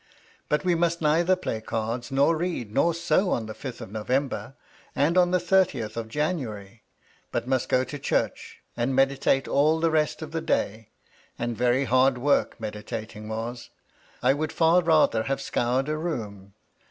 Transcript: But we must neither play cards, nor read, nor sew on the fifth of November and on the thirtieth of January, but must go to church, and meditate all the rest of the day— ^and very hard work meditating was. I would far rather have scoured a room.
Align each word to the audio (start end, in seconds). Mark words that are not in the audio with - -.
But 0.49 0.65
we 0.65 0.73
must 0.73 0.99
neither 0.99 1.35
play 1.35 1.61
cards, 1.61 2.11
nor 2.11 2.35
read, 2.35 2.71
nor 2.71 2.95
sew 2.95 3.29
on 3.29 3.45
the 3.45 3.53
fifth 3.53 3.81
of 3.81 3.91
November 3.91 4.55
and 4.95 5.15
on 5.15 5.29
the 5.29 5.39
thirtieth 5.39 5.95
of 5.95 6.07
January, 6.07 6.81
but 7.31 7.47
must 7.47 7.69
go 7.69 7.83
to 7.83 7.99
church, 7.99 8.63
and 8.75 8.95
meditate 8.95 9.47
all 9.47 9.79
the 9.79 9.91
rest 9.91 10.23
of 10.23 10.31
the 10.31 10.41
day— 10.41 10.89
^and 11.39 11.53
very 11.53 11.85
hard 11.85 12.17
work 12.17 12.59
meditating 12.59 13.29
was. 13.29 13.69
I 14.23 14.33
would 14.33 14.51
far 14.51 14.81
rather 14.81 15.21
have 15.21 15.39
scoured 15.39 15.87
a 15.87 15.99
room. 15.99 16.55